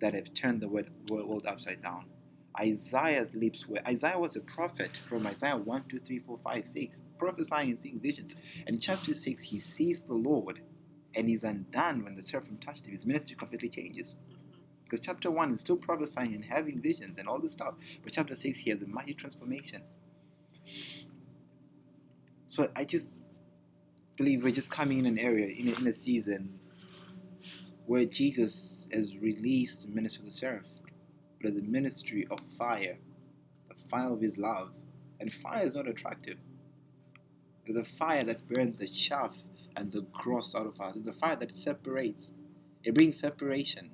that 0.00 0.14
have 0.14 0.34
turned 0.34 0.62
the 0.62 0.68
world, 0.68 0.90
world 1.08 1.46
upside 1.46 1.80
down. 1.80 2.06
Isaiah's 2.58 3.36
lips 3.36 3.68
were 3.68 3.78
Isaiah 3.86 4.18
was 4.18 4.36
a 4.36 4.40
prophet 4.40 4.96
from 4.96 5.26
Isaiah 5.26 5.56
1, 5.56 5.84
2, 5.88 5.98
3, 5.98 6.18
4, 6.20 6.38
5, 6.38 6.66
6, 6.66 7.02
prophesying 7.18 7.70
and 7.70 7.78
seeing 7.78 8.00
visions. 8.00 8.36
And 8.66 8.76
in 8.76 8.80
chapter 8.80 9.14
6, 9.14 9.42
he 9.42 9.58
sees 9.58 10.04
the 10.04 10.14
Lord 10.14 10.60
and 11.14 11.28
he's 11.28 11.44
undone 11.44 12.04
when 12.04 12.14
the 12.14 12.22
seraphim 12.22 12.58
touched 12.58 12.86
him. 12.86 12.92
His 12.92 13.06
ministry 13.06 13.36
completely 13.36 13.68
changes. 13.68 14.16
Because 14.84 15.00
chapter 15.00 15.30
1 15.30 15.52
is 15.52 15.60
still 15.60 15.76
prophesying 15.76 16.34
and 16.34 16.44
having 16.44 16.80
visions 16.80 17.18
and 17.18 17.26
all 17.28 17.40
this 17.40 17.52
stuff. 17.52 17.74
But 18.02 18.12
chapter 18.12 18.34
6, 18.34 18.58
he 18.60 18.70
has 18.70 18.82
a 18.82 18.86
mighty 18.86 19.14
transformation. 19.14 19.82
So 22.46 22.68
I 22.76 22.84
just 22.84 23.18
believe 24.16 24.44
we're 24.44 24.52
just 24.52 24.70
coming 24.70 24.98
in 24.98 25.06
an 25.06 25.18
area, 25.18 25.46
in 25.48 25.68
a, 25.68 25.78
in 25.80 25.86
a 25.86 25.92
season 25.92 26.58
where 27.86 28.04
Jesus 28.04 28.88
has 28.92 29.18
released 29.18 29.88
the 29.88 29.94
ministry 29.94 30.22
of 30.22 30.26
the 30.26 30.32
seraph, 30.32 30.68
but 31.40 31.48
as 31.48 31.58
a 31.58 31.62
ministry 31.62 32.26
of 32.30 32.40
fire, 32.40 32.98
the 33.68 33.74
fire 33.74 34.10
of 34.10 34.20
his 34.20 34.38
love. 34.38 34.74
And 35.20 35.32
fire 35.32 35.64
is 35.64 35.74
not 35.74 35.88
attractive. 35.88 36.36
It's 37.64 37.78
a 37.78 37.84
fire 37.84 38.24
that 38.24 38.46
burns 38.46 38.78
the 38.78 38.86
chaff 38.86 39.42
and 39.76 39.90
the 39.90 40.02
gross 40.12 40.54
out 40.54 40.66
of 40.66 40.80
us. 40.80 40.96
It's 40.96 41.08
a 41.08 41.12
fire 41.12 41.36
that 41.36 41.50
separates. 41.50 42.34
It 42.84 42.94
brings 42.94 43.18
separation 43.18 43.90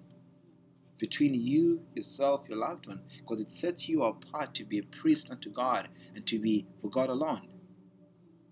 between 0.99 1.35
you, 1.35 1.83
yourself, 1.95 2.47
your 2.49 2.59
loved 2.59 2.87
one, 2.87 3.03
because 3.19 3.41
it 3.41 3.49
sets 3.49 3.89
you 3.89 4.03
apart 4.05 4.55
to 4.55 4.65
be 4.65 4.79
a 4.79 4.85
priest 4.85 5.31
unto 5.31 5.51
God 5.51 5.89
and 6.15 6.25
to 6.27 6.39
be 6.39 6.67
for 6.81 6.89
God 6.91 7.11
alone. 7.11 7.49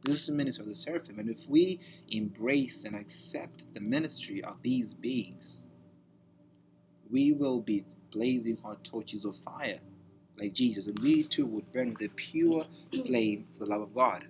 This 0.03 0.17
is 0.17 0.27
the 0.27 0.33
ministry 0.33 0.63
of 0.63 0.69
the 0.69 0.75
seraphim, 0.75 1.19
and 1.19 1.29
if 1.29 1.47
we 1.49 1.79
embrace 2.09 2.85
and 2.85 2.97
accept 2.97 3.73
the 3.75 3.81
ministry 3.81 4.43
of 4.43 4.63
these 4.63 4.95
beings, 4.95 5.65
we 7.11 7.33
will 7.33 7.61
be 7.61 7.85
blazing 8.11 8.59
hot 8.63 8.83
torches 8.85 9.25
of 9.25 9.37
fire 9.37 9.79
like 10.39 10.53
Jesus, 10.55 10.87
and 10.87 10.99
we 11.01 11.25
too 11.25 11.47
would 11.47 11.71
burn 11.73 11.91
with 11.91 12.03
a 12.03 12.09
pure 12.11 12.65
flame 13.05 13.47
for 13.53 13.61
the 13.65 13.71
love 13.71 13.83
of 13.83 13.95
God. 13.95 14.25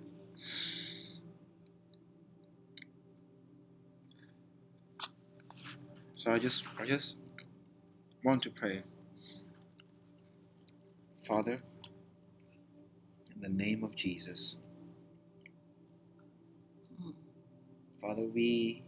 So 6.15 6.31
I 6.31 6.39
just 6.39 6.65
I 6.79 6.85
just 6.85 7.15
want 8.23 8.43
to 8.43 8.49
pray. 8.49 8.83
Father, 11.17 11.61
in 13.35 13.41
the 13.41 13.49
name 13.49 13.83
of 13.83 13.95
Jesus. 13.95 14.57
Father, 18.01 18.23
we 18.23 18.83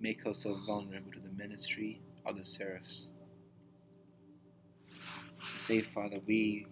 make 0.00 0.26
ourselves 0.26 0.64
vulnerable 0.66 1.12
to 1.12 1.20
the 1.20 1.30
ministry 1.36 2.00
of 2.28 2.36
the 2.36 2.44
seraphs. 2.44 3.08
Say, 5.40 5.80
Father, 5.80 6.20
we 6.26 6.66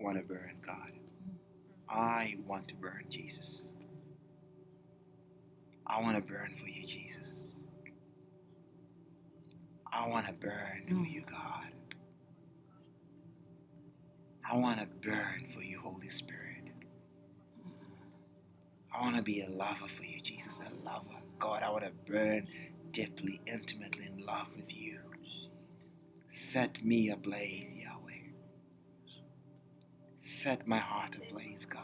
want 0.00 0.18
to 0.18 0.24
burn, 0.24 0.56
God. 0.66 0.92
I 1.88 2.36
want 2.46 2.68
to 2.68 2.74
burn, 2.74 3.04
Jesus. 3.08 3.70
I 5.86 6.00
want 6.00 6.16
to 6.16 6.22
burn 6.22 6.52
for 6.54 6.66
you, 6.66 6.86
Jesus. 6.86 7.52
I 9.92 10.08
want 10.08 10.26
to 10.26 10.32
burn 10.32 10.84
for 10.88 11.06
you, 11.06 11.22
God. 11.30 11.72
I 14.48 14.56
want 14.56 14.80
to 14.80 14.86
burn 14.86 15.46
for 15.48 15.62
you, 15.62 15.80
Holy 15.80 16.08
Spirit. 16.08 16.70
I 18.94 19.00
want 19.02 19.16
to 19.16 19.22
be 19.22 19.42
a 19.42 19.48
lover 19.48 19.88
for 19.88 20.04
you, 20.04 20.20
Jesus, 20.20 20.60
a 20.60 20.84
lover. 20.84 21.22
God, 21.38 21.62
I 21.62 21.70
want 21.70 21.84
to 21.84 21.92
burn 22.06 22.48
deeply, 22.92 23.40
intimately 23.46 24.06
in 24.06 24.24
love 24.26 24.56
with 24.56 24.74
you. 24.76 25.00
Set 26.28 26.84
me 26.84 27.10
ablaze, 27.10 27.76
Yahweh. 27.76 28.32
Set 30.16 30.66
my 30.68 30.78
heart 30.78 31.16
ablaze, 31.16 31.66
God. 31.66 31.82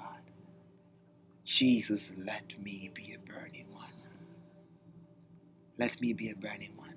Jesus, 1.45 2.17
let 2.19 2.61
me 2.63 2.91
be 2.95 3.15
a 3.15 3.19
burning 3.33 3.67
one. 3.73 3.93
Let 5.79 6.01
me 6.01 6.13
be 6.13 6.31
a 6.31 6.37
burning 6.37 6.77
one. 6.77 6.97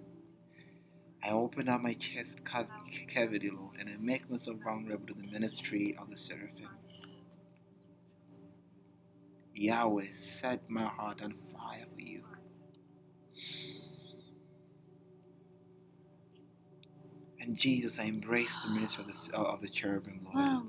I 1.24 1.32
open 1.32 1.70
up 1.70 1.82
my 1.82 1.94
chest 1.94 2.42
cavity, 2.46 3.50
Lord, 3.52 3.78
and 3.80 3.90
I 3.90 3.96
make 4.00 4.30
myself 4.30 4.58
vulnerable 4.64 5.08
to 5.08 5.14
the 5.16 5.28
ministry 5.28 5.96
of 6.00 6.10
the 6.10 6.18
seraphim. 6.18 6.70
Yahweh, 9.56 10.08
set 10.12 10.70
my 10.70 10.86
heart 10.86 11.24
on 11.24 11.34
fire 11.34 11.86
for 11.96 12.02
you. 12.02 12.24
And 17.46 17.56
Jesus, 17.56 18.00
I 18.00 18.06
embrace 18.06 18.64
the 18.64 18.70
ministry 18.72 19.04
of 19.08 19.12
the, 19.32 19.38
of 19.38 19.62
the 19.62 19.68
cherubim, 19.68 20.22
Lord. 20.26 20.36
Wow. 20.36 20.66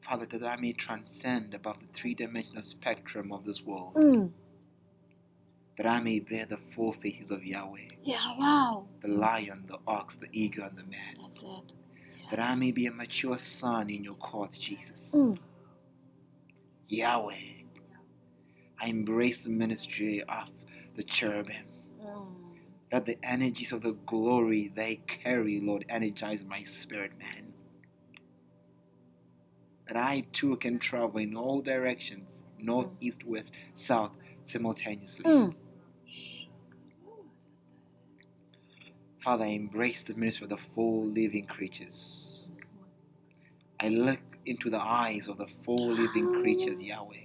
Father, 0.00 0.26
that 0.26 0.44
I 0.44 0.56
may 0.56 0.72
transcend 0.72 1.54
above 1.54 1.80
the 1.80 1.86
three 1.92 2.14
dimensional 2.14 2.62
spectrum 2.62 3.32
of 3.32 3.44
this 3.44 3.62
world, 3.62 3.94
Mm. 3.94 4.32
that 5.76 5.86
I 5.86 6.00
may 6.00 6.20
bear 6.20 6.46
the 6.46 6.56
four 6.56 6.92
faces 6.92 7.30
of 7.30 7.44
Yahweh 7.44 7.88
Yeah, 8.02 8.36
wow. 8.38 8.86
the 9.00 9.08
lion, 9.08 9.64
the 9.66 9.78
ox, 9.86 10.16
the 10.16 10.28
eagle, 10.32 10.64
and 10.64 10.76
the 10.78 10.84
man. 10.84 11.16
That's 11.20 11.42
it. 11.42 11.72
That 12.30 12.40
I 12.40 12.54
may 12.54 12.72
be 12.72 12.86
a 12.86 12.92
mature 12.92 13.38
son 13.38 13.90
in 13.90 14.02
your 14.04 14.14
courts, 14.14 14.58
Jesus. 14.58 15.14
Mm. 15.14 15.38
Yahweh, 16.86 17.34
I 18.80 18.86
embrace 18.88 19.44
the 19.44 19.50
ministry 19.50 20.22
of 20.24 20.50
the 20.94 21.02
cherubim. 21.02 21.66
Let 22.92 23.06
the 23.06 23.18
energies 23.22 23.72
of 23.72 23.82
the 23.82 23.92
glory 23.92 24.68
they 24.68 24.96
carry, 25.06 25.60
Lord, 25.60 25.84
energize 25.88 26.44
my 26.44 26.62
spirit, 26.62 27.12
man. 27.18 27.52
That 29.86 29.96
I 29.96 30.24
too 30.32 30.56
can 30.56 30.78
travel 30.78 31.18
in 31.18 31.36
all 31.36 31.60
directions 31.60 32.44
north, 32.58 32.88
east, 33.00 33.24
west, 33.26 33.54
south 33.74 34.18
simultaneously. 34.42 35.24
Mm. 35.24 35.54
Father, 39.18 39.44
I 39.44 39.48
embrace 39.48 40.04
the 40.04 40.14
ministry 40.14 40.44
of 40.44 40.50
the 40.50 40.56
four 40.56 41.02
living 41.02 41.46
creatures. 41.46 42.44
I 43.80 43.88
look 43.88 44.20
into 44.46 44.70
the 44.70 44.80
eyes 44.80 45.28
of 45.28 45.38
the 45.38 45.46
four 45.46 45.76
living 45.78 46.42
creatures, 46.42 46.82
Yahweh. 46.82 47.16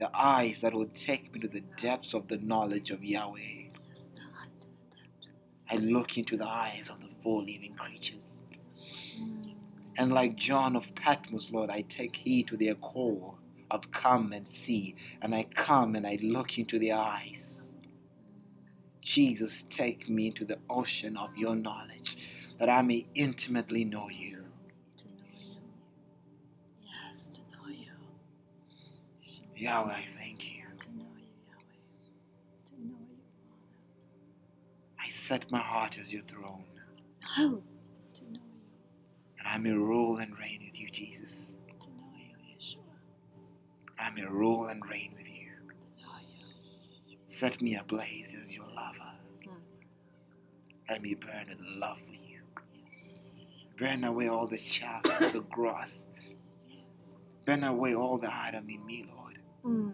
The 0.00 0.10
eyes 0.14 0.62
that 0.62 0.74
will 0.74 0.86
take 0.86 1.32
me 1.32 1.40
to 1.40 1.48
the 1.48 1.62
depths 1.76 2.14
of 2.14 2.28
the 2.28 2.38
knowledge 2.38 2.90
of 2.90 3.04
Yahweh. 3.04 3.67
I 5.70 5.76
look 5.76 6.18
into 6.18 6.36
the 6.36 6.46
eyes 6.48 6.90
of 6.90 7.00
the 7.02 7.08
four 7.22 7.40
living 7.42 7.74
creatures. 7.74 8.44
Mm. 9.20 9.54
And 9.98 10.12
like 10.12 10.36
John 10.36 10.76
of 10.76 10.94
Patmos, 10.94 11.52
Lord, 11.52 11.70
I 11.70 11.82
take 11.82 12.16
heed 12.16 12.48
to 12.48 12.56
their 12.56 12.74
call 12.76 13.38
of 13.70 13.90
come 13.92 14.32
and 14.32 14.48
see. 14.48 14.96
And 15.22 15.34
I 15.34 15.44
come 15.44 15.96
and 15.96 16.06
I 16.06 16.18
look 16.22 16.58
into 16.58 16.78
their 16.78 16.96
eyes. 16.96 17.70
Jesus, 19.02 19.64
take 19.64 20.08
me 20.10 20.28
into 20.28 20.44
the 20.44 20.58
ocean 20.70 21.16
of 21.16 21.36
your 21.36 21.56
knowledge 21.56 22.16
that 22.58 22.68
I 22.70 22.82
may 22.82 23.06
intimately 23.14 23.84
know 23.84 24.08
you. 24.10 24.44
To 24.98 25.06
know 25.08 25.14
you. 25.40 25.56
Yes, 26.84 27.28
to 27.38 27.40
know 27.52 27.68
you. 27.74 27.92
Yahweh, 29.56 29.92
I 29.92 30.02
thank 30.06 30.54
you. 30.56 30.64
To 30.78 30.88
know 30.96 31.06
you, 31.18 31.26
Yahweh. 31.48 31.78
To 32.66 32.74
know 32.86 32.98
you, 33.10 33.18
I 35.00 35.08
set 35.28 35.50
my 35.52 35.58
heart 35.58 35.98
as 35.98 36.10
your 36.10 36.22
throne. 36.22 36.64
Oh, 37.36 37.60
to 38.14 38.24
know 38.32 38.40
you. 38.40 39.38
and 39.38 39.46
I 39.46 39.58
may 39.58 39.72
rule 39.72 40.16
and 40.16 40.32
reign 40.38 40.62
with 40.64 40.80
you, 40.80 40.88
Jesus. 40.88 41.54
To 41.80 41.88
know 41.90 42.10
you, 42.16 42.34
Yeshua. 42.56 42.78
I 43.98 44.08
may 44.14 44.24
rule 44.24 44.68
and 44.68 44.82
reign 44.88 45.12
with 45.18 45.28
you. 45.28 45.50
To 45.80 45.86
know 46.02 46.14
you. 47.06 47.16
Set 47.24 47.60
me 47.60 47.76
ablaze 47.76 48.38
as 48.40 48.56
your 48.56 48.64
lover. 48.74 49.12
Mm. 49.46 49.56
Let 50.88 51.02
me 51.02 51.12
burn 51.14 51.48
with 51.50 51.62
love 51.76 51.98
for 52.00 52.12
you. 52.14 52.40
Yes. 52.94 53.28
Burn 53.76 54.04
away 54.04 54.28
all 54.28 54.46
the 54.46 54.56
chaff, 54.56 55.02
the 55.02 55.44
grass. 55.50 56.08
Yes. 56.70 57.16
Burn 57.44 57.64
away 57.64 57.94
all 57.94 58.16
the 58.16 58.32
Adam 58.34 58.66
in 58.70 58.86
me, 58.86 59.04
Lord. 59.14 59.38
Mm. 59.62 59.92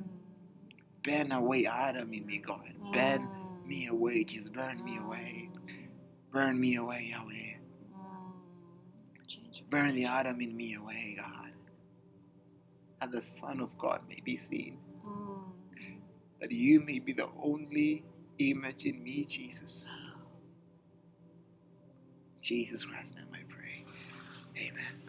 Burn 1.03 1.33
away 1.33 1.67
Adam 1.67 2.13
in 2.15 2.25
me, 2.25 2.39
God. 2.39 2.73
Burn 2.93 3.23
Mm. 3.23 3.51
Me 3.67 3.89
away. 3.89 4.25
Just 4.25 4.53
burn 4.53 4.85
me 4.85 4.99
away. 4.99 5.51
Burn 6.33 6.61
me 6.61 6.77
away, 6.77 7.13
Yahweh. 7.13 7.59
Burn 9.71 9.95
the. 9.95 10.07
Adam 10.07 10.41
in 10.41 10.57
me 10.57 10.75
away, 10.75 11.17
God. 11.19 11.53
That 13.01 13.13
the 13.13 13.21
Son 13.23 13.61
of 13.61 13.79
God 13.79 14.03
may 14.09 14.21
be 14.25 14.37
seen. 14.37 14.79
That 16.41 16.53
you 16.53 16.81
may 16.81 16.99
be 17.01 17.13
the 17.13 17.29
only 17.43 18.05
image 18.39 18.85
in 18.87 19.03
me, 19.03 19.27
Jesus. 19.27 19.93
Jesus 22.41 22.85
Christ's 22.85 23.17
name 23.17 23.29
I 23.35 23.45
pray. 23.49 23.85
Amen. 24.59 25.04